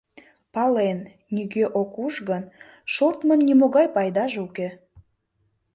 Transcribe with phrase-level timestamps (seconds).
[0.53, 0.99] Пален:
[1.33, 2.43] нигӧ ок уж гын,
[2.93, 4.67] шортмын нимогай пайдаже уке.